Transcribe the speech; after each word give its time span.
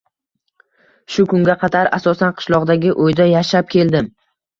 Shu 1.15 1.25
kunga 1.33 1.55
qadar 1.63 1.89
asosan 1.97 2.33
qishloqdagi 2.39 2.95
uyda 3.05 3.29
yashab 3.33 3.69
keldim 3.75 4.09